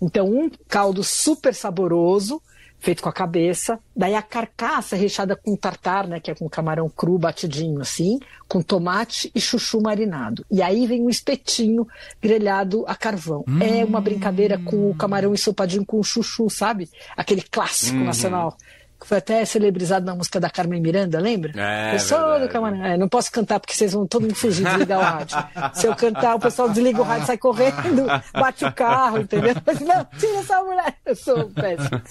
Então, 0.00 0.28
um 0.28 0.50
caldo 0.68 1.02
super 1.02 1.54
saboroso, 1.54 2.40
feito 2.78 3.02
com 3.02 3.08
a 3.08 3.12
cabeça, 3.12 3.78
daí 3.94 4.14
a 4.14 4.22
carcaça 4.22 4.96
recheada 4.96 5.34
com 5.34 5.56
tartar, 5.56 6.06
né, 6.06 6.20
que 6.20 6.30
é 6.30 6.34
com 6.34 6.48
camarão 6.48 6.88
cru 6.88 7.18
batidinho 7.18 7.80
assim, 7.80 8.20
com 8.48 8.62
tomate 8.62 9.30
e 9.34 9.40
chuchu 9.40 9.80
marinado. 9.80 10.44
E 10.50 10.62
aí 10.62 10.86
vem 10.86 11.02
um 11.02 11.10
espetinho 11.10 11.86
grelhado 12.22 12.84
a 12.86 12.94
carvão. 12.94 13.44
Hum. 13.48 13.58
É 13.60 13.84
uma 13.84 14.00
brincadeira 14.00 14.58
com 14.58 14.90
o 14.90 14.94
camarão 14.94 15.34
ensopadinho 15.34 15.84
com 15.84 16.02
chuchu, 16.02 16.48
sabe? 16.48 16.88
Aquele 17.16 17.42
clássico 17.42 17.98
uhum. 17.98 18.04
nacional 18.04 18.56
que 18.98 19.06
foi 19.06 19.18
até 19.18 19.44
celebrizado 19.44 20.06
na 20.06 20.14
música 20.14 20.40
da 20.40 20.48
Carmen 20.48 20.80
Miranda, 20.80 21.20
lembra? 21.20 21.52
É, 21.54 21.94
eu 21.94 22.00
sou 22.00 22.40
do 22.40 22.48
camarão. 22.48 22.84
É, 22.84 22.96
não 22.96 23.08
posso 23.08 23.30
cantar 23.30 23.60
porque 23.60 23.74
vocês 23.74 23.92
vão 23.92 24.06
todo 24.06 24.22
mundo 24.22 24.34
fugir, 24.34 24.64
desligar 24.64 24.98
o 24.98 25.02
rádio. 25.02 25.36
Se 25.74 25.86
eu 25.86 25.94
cantar, 25.94 26.34
o 26.34 26.40
pessoal 26.40 26.68
desliga 26.68 27.00
o 27.00 27.04
rádio, 27.04 27.26
sai 27.26 27.38
correndo, 27.38 28.06
bate 28.32 28.64
o 28.64 28.72
carro, 28.72 29.18
entendeu? 29.18 29.54
Mas, 29.64 29.80
não, 29.80 30.04
tira 30.18 30.38
essa 30.38 30.62
mulher, 30.62 30.94
eu 31.04 31.14
sou 31.14 31.50
péssimo. 31.50 32.02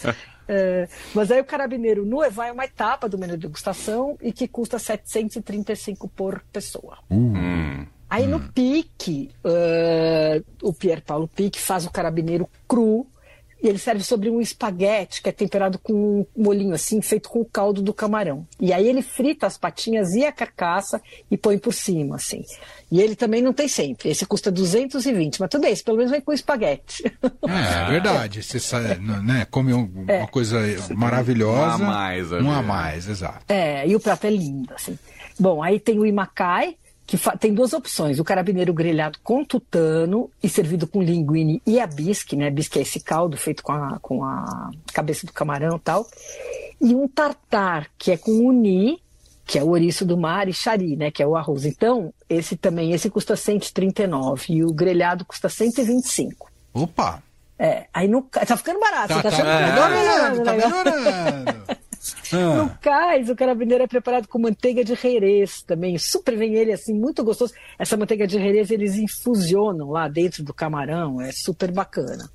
É, 0.47 0.87
mas 1.13 1.31
aí 1.31 1.41
o 1.41 1.43
carabineiro 1.43 2.05
no 2.05 2.23
Evai 2.23 2.49
é 2.49 2.51
uma 2.51 2.65
etapa 2.65 3.09
do 3.09 3.17
menu 3.17 3.33
de 3.33 3.47
degustação 3.47 4.15
e 4.21 4.31
que 4.31 4.47
custa 4.47 4.77
735 4.77 6.07
por 6.07 6.43
pessoa. 6.53 6.99
Hum. 7.09 7.83
Aí 8.07 8.27
no 8.27 8.39
Pique, 8.39 9.31
uh, 9.43 10.45
o 10.61 10.71
Pierre 10.71 11.01
Paulo 11.01 11.27
Pique 11.27 11.59
faz 11.59 11.85
o 11.85 11.91
carabineiro 11.91 12.47
cru 12.67 13.07
e 13.65 13.67
ele 13.67 13.79
serve 13.79 14.03
sobre 14.03 14.29
um 14.29 14.39
espaguete 14.39 15.23
que 15.23 15.29
é 15.29 15.31
temperado 15.31 15.79
com 15.79 15.93
um 15.93 16.25
molhinho 16.37 16.75
assim, 16.75 17.01
feito 17.01 17.29
com 17.29 17.41
o 17.41 17.45
caldo 17.45 17.81
do 17.81 17.91
camarão. 17.91 18.45
E 18.59 18.71
aí 18.71 18.87
ele 18.87 19.01
frita 19.01 19.47
as 19.47 19.57
patinhas 19.57 20.13
e 20.13 20.23
a 20.23 20.31
carcaça 20.31 21.01
e 21.31 21.35
põe 21.35 21.57
por 21.57 21.73
cima, 21.73 22.17
assim. 22.17 22.43
E 22.91 23.01
ele 23.01 23.15
também 23.15 23.41
não 23.41 23.51
tem 23.51 23.67
sempre. 23.67 24.09
Esse 24.09 24.23
custa 24.23 24.51
220, 24.51 25.39
mas 25.39 25.49
tudo 25.49 25.61
bem, 25.61 25.71
esse 25.71 25.83
pelo 25.83 25.97
menos 25.97 26.11
vem 26.11 26.21
com 26.21 26.31
espaguete. 26.31 27.03
É, 27.03 27.87
é 27.87 27.89
verdade. 27.89 28.43
Você 28.43 28.59
sabe, 28.59 28.99
né, 28.99 29.47
come 29.49 29.73
um, 29.73 30.05
é. 30.07 30.19
uma 30.19 30.27
coisa 30.27 30.59
maravilhosa. 30.95 31.83
Um 31.83 31.87
a 31.87 31.91
mais. 31.91 32.31
Um 32.31 32.51
a 32.51 32.61
mais, 32.61 33.09
exato. 33.09 33.45
É, 33.49 33.87
e 33.87 33.95
o 33.95 33.99
prato 33.99 34.27
é 34.27 34.29
lindo, 34.29 34.71
assim. 34.75 34.97
Bom, 35.39 35.63
aí 35.63 35.79
tem 35.79 35.97
o 35.97 36.05
imacai, 36.05 36.77
que 37.05 37.17
tem 37.39 37.53
duas 37.53 37.73
opções: 37.73 38.19
o 38.19 38.23
carabineiro 38.23 38.73
grelhado 38.73 39.19
com 39.23 39.43
tutano 39.43 40.29
e 40.41 40.49
servido 40.49 40.87
com 40.87 41.01
linguine 41.01 41.61
e 41.65 41.79
a 41.79 41.87
bisque, 41.87 42.35
né? 42.35 42.49
Bisque 42.49 42.79
é 42.79 42.81
esse 42.81 42.99
caldo 42.99 43.37
feito 43.37 43.63
com 43.63 43.71
a, 43.71 43.99
com 44.01 44.23
a 44.23 44.71
cabeça 44.93 45.25
do 45.25 45.33
camarão 45.33 45.77
e 45.77 45.79
tal. 45.79 46.07
E 46.81 46.95
um 46.95 47.07
tartar, 47.07 47.87
que 47.97 48.11
é 48.11 48.17
com 48.17 48.31
uni, 48.31 49.01
que 49.45 49.59
é 49.59 49.63
o 49.63 49.69
ouriço 49.69 50.05
do 50.05 50.17
mar, 50.17 50.47
e 50.47 50.53
chari, 50.53 50.95
né? 50.95 51.11
Que 51.11 51.21
é 51.21 51.27
o 51.27 51.35
arroz. 51.35 51.65
Então, 51.65 52.13
esse 52.27 52.57
também, 52.57 52.91
esse 52.91 53.09
custa 53.09 53.35
139 53.35 54.53
e 54.53 54.63
o 54.63 54.73
grelhado 54.73 55.23
custa 55.25 55.47
125. 55.47 56.51
Opa! 56.73 57.23
É, 57.57 57.85
aí 57.93 58.05
no, 58.05 58.21
tá 58.23 58.57
ficando 58.57 58.81
barato, 58.81 59.07
tá, 59.07 59.15
tá, 59.15 59.21
tá, 59.21 59.29
achando 59.29 59.47
é, 59.47 59.75
tá 59.75 59.89
melhorando, 59.89 60.43
tá 60.43 60.53
melhorando. 60.53 61.65
Ah. 62.35 62.63
No 62.63 62.77
cais, 62.79 63.29
o 63.29 63.35
carabineiro 63.35 63.83
é 63.83 63.87
preparado 63.87 64.27
com 64.27 64.37
manteiga 64.39 64.83
de 64.83 64.95
jerez 64.95 65.61
também. 65.63 65.97
Super 65.97 66.37
vem 66.37 66.55
ele 66.55 66.73
assim, 66.73 66.93
muito 66.93 67.23
gostoso. 67.23 67.53
Essa 67.79 67.95
manteiga 67.95 68.27
de 68.27 68.37
jerez 68.39 68.69
eles 68.71 68.95
infusionam 68.95 69.89
lá 69.89 70.07
dentro 70.07 70.43
do 70.43 70.53
camarão, 70.53 71.21
é 71.21 71.31
super 71.31 71.71
bacana. 71.71 72.29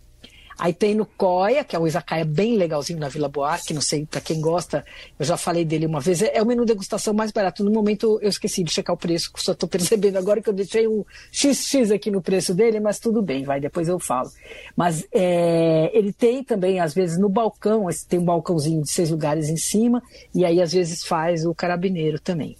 Aí 0.60 0.74
tem 0.74 0.94
no 0.94 1.06
Coia, 1.06 1.64
que 1.64 1.74
é 1.74 1.78
um 1.78 1.86
izakaya 1.86 2.22
bem 2.22 2.54
legalzinho 2.54 2.98
na 2.98 3.08
Vila 3.08 3.30
Boarque, 3.30 3.72
não 3.72 3.80
sei 3.80 4.04
para 4.04 4.20
quem 4.20 4.42
gosta, 4.42 4.84
eu 5.18 5.24
já 5.24 5.34
falei 5.34 5.64
dele 5.64 5.86
uma 5.86 6.00
vez, 6.00 6.20
é 6.20 6.42
o 6.42 6.44
menu 6.44 6.66
degustação 6.66 7.14
mais 7.14 7.32
barato. 7.32 7.64
No 7.64 7.70
momento 7.70 8.18
eu 8.20 8.28
esqueci 8.28 8.62
de 8.62 8.70
checar 8.70 8.94
o 8.94 8.98
preço, 8.98 9.32
só 9.36 9.52
estou 9.52 9.66
percebendo 9.70 10.18
agora 10.18 10.42
que 10.42 10.50
eu 10.50 10.52
deixei 10.52 10.86
um 10.86 11.02
XX 11.32 11.92
aqui 11.92 12.10
no 12.10 12.20
preço 12.20 12.52
dele, 12.52 12.78
mas 12.78 12.98
tudo 12.98 13.22
bem, 13.22 13.42
vai, 13.42 13.58
depois 13.58 13.88
eu 13.88 13.98
falo. 13.98 14.30
Mas 14.76 15.08
é, 15.10 15.90
ele 15.96 16.12
tem 16.12 16.44
também, 16.44 16.78
às 16.78 16.92
vezes, 16.92 17.18
no 17.18 17.30
balcão, 17.30 17.86
tem 18.06 18.18
um 18.18 18.24
balcãozinho 18.24 18.82
de 18.82 18.90
seis 18.90 19.08
lugares 19.08 19.48
em 19.48 19.56
cima, 19.56 20.02
e 20.34 20.44
aí 20.44 20.60
às 20.60 20.74
vezes 20.74 21.02
faz 21.02 21.46
o 21.46 21.54
carabineiro 21.54 22.20
também. 22.20 22.54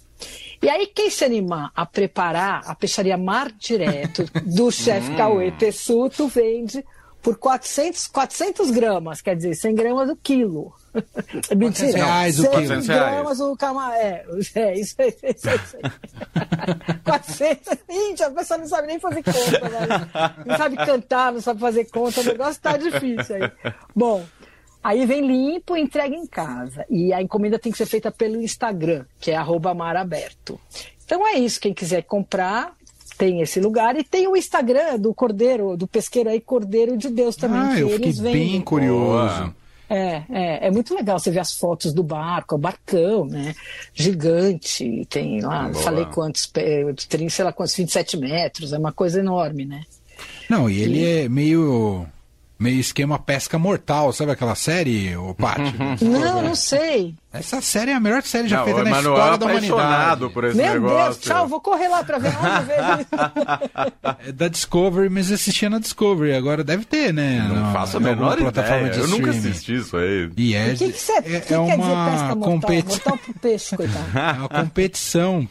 E 0.59 0.67
aí, 0.67 0.87
quem 0.87 1.11
se 1.11 1.23
animar 1.23 1.71
a 1.75 1.85
preparar 1.85 2.63
a 2.65 2.73
peixaria 2.73 3.17
Mar 3.17 3.51
Direto 3.51 4.25
do 4.43 4.69
chefe 4.73 5.15
Cauê 5.15 5.51
Tessuto 5.51 6.27
vende 6.27 6.83
por 7.21 7.37
400, 7.37 8.07
400 8.07 8.71
gramas, 8.71 9.21
quer 9.21 9.35
dizer, 9.35 9.53
100 9.55 9.75
gramas 9.75 10.09
o 10.09 10.15
quilo. 10.15 10.73
Mentira. 11.55 11.97
reais 11.97 12.39
o 12.39 12.43
100 12.43 12.51
quilo. 12.51 12.83
gramas 12.83 13.39
o 13.39 13.55
camarão. 13.55 13.95
É, 13.95 14.25
é, 14.55 14.79
isso 14.79 14.99
aí. 15.01 15.15
Isso 15.23 15.49
aí, 15.49 15.55
isso 15.55 15.77
aí. 15.77 16.97
400. 17.05 17.77
Gente, 17.89 18.23
a 18.23 18.31
pessoa 18.31 18.57
não 18.57 18.67
sabe 18.67 18.87
nem 18.87 18.99
fazer 18.99 19.23
conta, 19.23 19.69
né? 19.69 19.87
não 20.45 20.57
sabe 20.57 20.75
cantar, 20.77 21.31
não 21.31 21.41
sabe 21.41 21.59
fazer 21.59 21.85
conta, 21.85 22.21
o 22.21 22.23
negócio 22.23 22.61
tá 22.61 22.77
difícil 22.77 23.35
aí. 23.35 23.51
Bom, 23.95 24.25
aí 24.83 25.05
vem 25.05 25.25
limpo 25.25 25.77
e 25.77 25.81
entrega 25.81 26.15
em 26.15 26.25
casa. 26.25 26.85
E 26.89 27.13
a 27.13 27.21
encomenda 27.21 27.59
tem 27.59 27.71
que 27.71 27.77
ser 27.77 27.85
feita 27.85 28.11
pelo 28.11 28.41
Instagram, 28.41 29.05
que 29.19 29.31
é 29.31 29.35
arroba 29.35 29.73
maraberto. 29.73 30.59
Então 31.05 31.27
é 31.27 31.33
isso, 31.33 31.59
quem 31.59 31.73
quiser 31.73 32.03
comprar, 32.03 32.73
tem 33.17 33.41
esse 33.41 33.59
lugar 33.59 33.97
e 33.97 34.03
tem 34.03 34.27
o 34.27 34.35
Instagram 34.35 34.99
do 34.99 35.13
Cordeiro, 35.13 35.77
do 35.77 35.87
pesqueiro 35.87 36.29
aí, 36.29 36.39
Cordeiro 36.39 36.97
de 36.97 37.09
Deus 37.09 37.35
também. 37.35 37.59
Ah, 37.59 37.75
que 37.75 37.81
eu 37.81 37.89
fiquei 37.89 38.05
eles 38.07 38.19
bem 38.19 38.33
vendem. 38.33 38.61
curioso. 38.61 39.53
É, 39.89 40.23
é, 40.29 40.67
é 40.67 40.71
muito 40.71 40.95
legal 40.95 41.19
você 41.19 41.29
ver 41.29 41.39
as 41.39 41.51
fotos 41.51 41.91
do 41.91 42.01
barco, 42.01 42.55
é 42.55 42.57
um 42.57 42.61
barcão, 42.61 43.25
né? 43.25 43.53
Gigante, 43.93 45.05
tem 45.09 45.41
lá, 45.41 45.63
Boa. 45.67 45.83
falei 45.83 46.05
quantos, 46.05 46.49
sei 47.29 47.45
lá 47.45 47.51
quantos, 47.51 47.75
27 47.75 48.15
metros, 48.17 48.71
é 48.71 48.77
uma 48.77 48.93
coisa 48.93 49.19
enorme, 49.19 49.65
né? 49.65 49.83
Não, 50.49 50.69
e 50.69 50.81
ele 50.81 51.03
é 51.05 51.27
meio 51.27 52.07
meio 52.61 52.79
esquema 52.79 53.17
pesca 53.17 53.57
mortal, 53.57 54.13
sabe 54.13 54.31
aquela 54.31 54.53
série, 54.55 55.15
o 55.17 55.33
Pátio? 55.33 55.73
Não, 56.01 56.41
não 56.43 56.55
sei. 56.55 57.15
Essa 57.33 57.61
série 57.61 57.91
é 57.91 57.93
a 57.95 57.99
melhor 57.99 58.21
série 58.23 58.47
já 58.49 58.57
Não, 58.57 58.65
feita 58.65 58.83
na 58.83 58.91
história 58.99 59.35
é 59.35 59.37
da 59.37 59.45
humanidade. 59.45 60.29
por 60.33 60.43
esse 60.43 60.57
Meu 60.57 60.73
negócio. 60.73 61.03
Deus, 61.05 61.17
tchau, 61.19 61.47
vou 61.47 61.61
correr 61.61 61.87
lá 61.87 62.03
pra 62.03 62.17
ver. 62.19 62.31
É 64.27 64.31
da 64.31 64.47
Discovery, 64.47 65.09
mas 65.09 65.29
eu 65.29 65.35
assistia 65.35 65.69
na 65.69 65.79
Discovery. 65.79 66.33
Agora 66.33 66.63
deve 66.63 66.85
ter, 66.85 67.13
né? 67.13 67.45
Não 67.47 67.55
na- 67.55 67.73
faço 67.73 67.97
a 67.97 67.99
menor 67.99 68.37
plataforma 68.37 68.87
ideia. 68.87 68.91
de 68.93 68.99
Eu 68.99 69.07
nunca 69.07 69.29
streaming. 69.29 69.49
assisti 69.49 69.75
isso 69.75 69.97
aí. 69.97 70.29
E 70.37 70.53
é, 70.55 70.73
O 70.73 70.77
que, 70.77 70.91
que, 70.91 70.99
você, 70.99 71.11
é, 71.13 71.21
que, 71.21 71.29
é 71.35 71.39
quer 71.39 71.77
dizer 71.77 71.91
uma 71.91 72.11
pesca 72.11 72.35
mortal? 72.35 72.41
competi- 72.59 72.87
Mortal 72.89 73.17
pro 73.17 73.33
peixe, 73.35 73.77
coitado. 73.77 74.05
é 74.17 74.31
uma 74.39 74.49
competição 74.49 75.47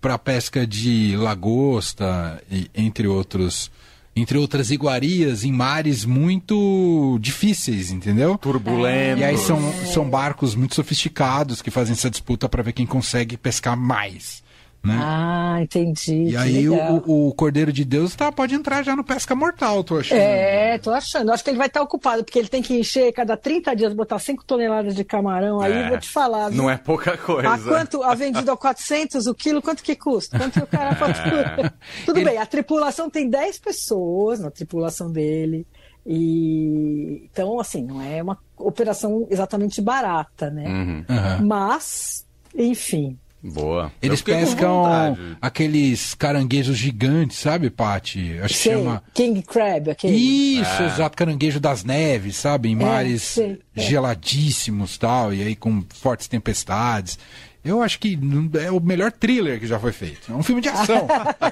para 0.00 0.18
pesca 0.18 0.66
de 0.66 1.16
lagosta, 1.16 2.42
e, 2.50 2.70
entre 2.74 3.06
outros. 3.08 3.70
Entre 4.16 4.38
outras 4.38 4.70
iguarias 4.70 5.44
em 5.44 5.52
mares 5.52 6.06
muito 6.06 7.18
difíceis, 7.20 7.90
entendeu? 7.90 8.38
Turbulento. 8.38 9.20
E 9.20 9.24
aí 9.24 9.36
são, 9.36 9.60
são 9.92 10.08
barcos 10.08 10.54
muito 10.54 10.74
sofisticados 10.74 11.60
que 11.60 11.70
fazem 11.70 11.92
essa 11.92 12.10
disputa 12.10 12.48
para 12.48 12.62
ver 12.62 12.72
quem 12.72 12.86
consegue 12.86 13.36
pescar 13.36 13.76
mais. 13.76 14.42
Né? 14.86 14.98
Ah, 15.02 15.58
entendi. 15.60 16.24
e 16.30 16.36
aí 16.36 16.68
o, 16.68 17.28
o 17.28 17.34
Cordeiro 17.34 17.72
de 17.72 17.84
Deus 17.84 18.14
tá, 18.14 18.30
pode 18.30 18.54
entrar 18.54 18.82
já 18.84 18.94
no 18.94 19.02
pesca 19.02 19.34
mortal, 19.34 19.82
tô 19.82 19.98
achando. 19.98 20.18
É, 20.18 20.78
tô 20.78 20.90
achando. 20.90 21.32
Acho 21.32 21.42
que 21.42 21.50
ele 21.50 21.58
vai 21.58 21.66
estar 21.66 21.82
ocupado, 21.82 22.22
porque 22.24 22.38
ele 22.38 22.48
tem 22.48 22.62
que 22.62 22.78
encher 22.78 23.12
cada 23.12 23.36
30 23.36 23.74
dias, 23.74 23.92
botar 23.94 24.18
5 24.18 24.44
toneladas 24.44 24.94
de 24.94 25.02
camarão. 25.04 25.60
Aí 25.60 25.72
É, 25.72 25.88
vou 25.88 25.98
te 25.98 26.08
falar. 26.08 26.48
viu? 26.50 26.58
Não 26.58 26.70
é 26.70 26.76
pouca 26.76 27.16
coisa. 27.18 27.48
A 27.52 27.58
quanto? 27.58 28.02
A 28.02 28.14
vendido 28.14 28.50
a 28.52 28.56
400 28.56 29.26
o 29.26 29.34
quilo, 29.34 29.60
quanto 29.60 29.82
que 29.82 29.96
custa? 29.96 30.38
Quanto 30.38 30.52
que 30.52 30.62
o 30.64 30.66
cara 30.66 30.94
fatura? 30.94 31.74
Tudo 32.06 32.18
Ele- 32.20 32.30
bem, 32.30 32.38
a 32.38 32.46
tripulação 32.46 33.10
tem 33.10 33.28
10 33.28 33.58
pessoas 33.58 34.38
na 34.40 34.50
tripulação 34.50 35.10
dele. 35.10 35.66
E 36.06 37.22
então, 37.24 37.58
assim, 37.58 37.84
não 37.84 38.00
é 38.00 38.22
uma 38.22 38.38
operação 38.56 39.26
exatamente 39.28 39.80
barata, 39.82 40.48
né? 40.50 40.64
Uhum. 40.68 41.04
Aham. 41.08 41.42
Mas, 41.44 42.24
enfim. 42.56 43.18
Boa. 43.42 43.92
Eles 44.02 44.22
pescam 44.22 44.82
vontade. 44.82 45.36
aqueles 45.40 46.14
caranguejos 46.14 46.76
gigantes, 46.76 47.38
sabe, 47.38 47.70
Pati? 47.70 48.38
Acho 48.42 48.54
que 48.54 48.60
chama. 48.60 49.02
King 49.14 49.42
Crab, 49.42 49.90
aquele. 49.90 50.16
Isso, 50.16 50.82
exato, 50.82 51.16
caranguejo 51.16 51.60
das 51.60 51.84
neves, 51.84 52.36
sabe? 52.36 52.68
Em 52.68 52.74
mares 52.74 53.22
sei, 53.22 53.60
é. 53.76 53.82
geladíssimos 53.82 54.98
tal, 54.98 55.32
e 55.32 55.42
aí 55.42 55.54
com 55.54 55.84
fortes 55.90 56.26
tempestades. 56.26 57.18
Eu 57.66 57.82
acho 57.82 57.98
que 57.98 58.18
é 58.62 58.70
o 58.70 58.78
melhor 58.80 59.10
thriller 59.12 59.58
que 59.58 59.66
já 59.66 59.78
foi 59.78 59.92
feito. 59.92 60.30
É 60.30 60.34
um 60.34 60.42
filme 60.42 60.60
de 60.62 60.68
ação. 60.68 61.06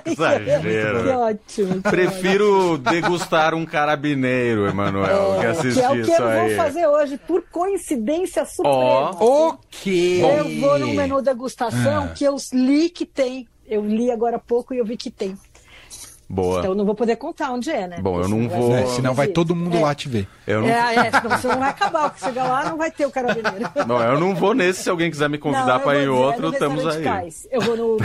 Que 0.04 0.10
Exagero. 0.12 1.10
ótimo. 1.18 1.74
que 1.82 1.90
Prefiro 1.90 2.78
degustar 2.78 3.54
um 3.54 3.66
carabineiro, 3.66 4.66
Emanuel, 4.68 5.06
que 5.40 5.46
ótimo. 5.46 5.50
assistir 5.50 5.80
Que 5.80 5.84
é 5.84 5.90
o 5.90 5.92
que 5.94 6.00
isso 6.12 6.22
eu 6.22 6.28
aí. 6.28 6.48
vou 6.48 6.56
fazer 6.56 6.86
hoje, 6.86 7.18
por 7.26 7.42
coincidência 7.50 8.44
suprema. 8.46 8.76
Ó. 8.76 9.48
ok. 9.48 10.22
Eu 10.22 10.60
vou 10.60 10.78
no 10.78 10.88
menu 10.94 11.20
degustação 11.22 12.04
Ah. 12.04 12.08
que 12.08 12.24
eu 12.24 12.36
li 12.52 12.88
que 12.90 13.04
tem. 13.04 13.46
Eu 13.66 13.84
li 13.84 14.10
agora 14.10 14.36
há 14.36 14.38
pouco 14.40 14.74
e 14.74 14.78
eu 14.78 14.84
vi 14.84 14.96
que 14.96 15.10
tem. 15.10 15.36
Boa. 16.28 16.58
Então 16.60 16.70
eu 16.72 16.74
não 16.76 16.84
vou 16.84 16.94
poder 16.94 17.16
contar 17.16 17.52
onde 17.52 17.70
é, 17.70 17.86
né? 17.86 17.98
Bom, 18.00 18.20
eu 18.20 18.28
não 18.28 18.48
vou- 18.48 18.70
vai 18.70 18.82
É, 18.82 18.86
senão 18.86 19.14
vai 19.14 19.26
todo 19.28 19.54
mundo 19.54 19.76
É. 19.76 19.80
lá 19.80 19.94
te 19.94 20.08
ver. 20.08 20.26
Eu 20.46 20.62
não, 20.62 20.68
É, 20.68 20.94
é, 21.06 21.10
senão 21.10 21.36
você 21.38 21.48
não 21.48 21.58
vai 21.58 21.70
acabar, 21.70 22.10
porque 22.10 22.24
chegar 22.24 22.44
lá 22.44 22.64
não 22.68 22.76
vai 22.76 22.90
ter 22.90 23.06
o 23.06 23.10
carabineiro. 23.10 23.70
não, 23.86 24.02
eu 24.02 24.18
não 24.18 24.34
vou 24.34 24.54
nesse. 24.54 24.82
Se 24.82 24.90
alguém 24.90 25.10
quiser 25.10 25.28
me 25.28 25.38
convidar 25.38 25.80
para 25.80 25.98
ir 25.98 26.04
em 26.04 26.08
outro, 26.08 26.46
é 26.48 26.50
estamos 26.50 26.86
aí. 26.86 27.02
Cais. 27.02 27.46
Eu 27.50 27.60
vou 27.60 27.76
no, 27.76 27.96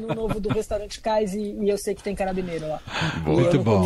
no, 0.00 0.14
novo 0.14 0.40
do 0.40 0.48
restaurante 0.48 1.00
Cais 1.00 1.34
e, 1.34 1.56
e 1.60 1.68
eu 1.68 1.78
sei 1.78 1.94
que 1.94 2.02
tem 2.02 2.14
carabineiro 2.14 2.66
lá. 2.68 2.80
Boa. 3.24 3.36
E 3.38 3.40
Muito 3.42 3.58
bom. 3.58 3.82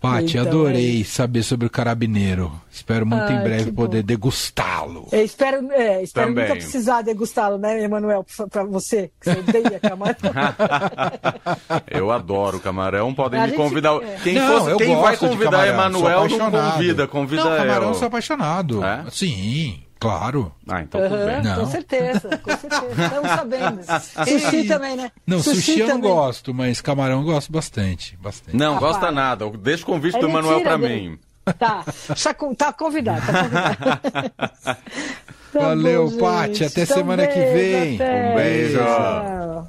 Pati, 0.00 0.38
Então, 0.38 0.46
adorei 0.46 1.00
é 1.00 1.04
saber 1.04 1.42
sobre 1.42 1.66
o 1.66 1.70
carabineiro. 1.70 2.52
Espero 2.70 3.04
muito 3.04 3.32
em 3.32 3.36
Ai, 3.36 3.42
breve 3.42 3.72
poder 3.72 4.04
degustá-lo. 4.04 5.08
Espero, 5.10 5.72
é, 5.72 6.02
espero 6.04 6.28
Também. 6.28 6.44
nunca 6.44 6.56
precisar 6.56 7.02
degustá-lo, 7.02 7.58
né, 7.58 7.82
Emanuel? 7.82 8.24
Pra, 8.24 8.46
pra 8.46 8.62
você, 8.64 9.10
que 9.20 9.32
você 9.32 9.40
odeia 9.40 9.80
camarão. 9.80 10.14
Eu 11.90 12.10
adoro 12.12 12.60
camarão, 12.60 13.12
podem 13.12 13.40
A 13.40 13.42
me 13.42 13.48
gente- 13.48 13.56
convidar. 13.56 13.94
é. 14.02 14.18
Quem, 14.22 14.34
Não, 14.34 14.58
fosse, 14.58 14.70
eu 14.70 14.76
quem 14.76 14.96
vai 14.96 15.16
convidar 15.16 15.66
Emanuel 15.66 16.28
não 16.28 16.50
convida, 16.50 17.06
convida 17.08 17.44
Não, 17.44 17.56
camarão 17.56 17.88
eu. 17.88 17.94
sou 17.94 18.06
apaixonado. 18.06 18.84
É? 18.84 19.04
Sim, 19.10 19.80
claro. 19.98 20.52
Ah, 20.68 20.82
então 20.82 21.00
tudo 21.08 21.24
bem. 21.26 21.42
Não. 21.42 21.56
Com 21.60 21.66
certeza, 21.66 22.38
com 22.38 22.56
certeza. 22.56 23.02
Estamos 23.04 23.30
sabendo. 23.36 23.80
Sushi 24.26 24.64
também, 24.64 24.96
né? 24.96 25.10
Não, 25.26 25.42
sushi, 25.42 25.80
eu 25.80 25.86
não 25.88 25.96
também. 25.96 26.10
gosto, 26.10 26.54
mas 26.54 26.80
camarão 26.80 27.18
eu 27.20 27.24
gosto 27.24 27.50
bastante. 27.52 28.16
bastante. 28.20 28.56
Não, 28.56 28.74
Rapaz. 28.74 28.92
gosta 28.92 29.10
nada. 29.12 29.48
Deixa 29.50 29.82
o 29.82 29.86
convite 29.86 30.18
do 30.18 30.28
mentira 30.28 30.60
para 30.60 30.78
mim. 30.78 31.18
Tá, 31.58 31.82
tá, 32.22 32.34
con- 32.34 32.54
tá 32.54 32.72
convidado, 32.72 33.22
tá 33.26 33.32
convidado. 33.42 34.78
Tá 35.50 35.60
Valeu, 35.60 36.10
bom, 36.10 36.18
Paty, 36.18 36.62
até 36.66 36.82
Então, 36.82 36.96
semana 36.98 37.26
que 37.26 37.38
beijo, 37.38 37.54
vem. 37.54 37.94
até. 37.94 38.30
Um 38.30 38.34
beijo. 38.36 38.78
Tchau. 38.78 39.66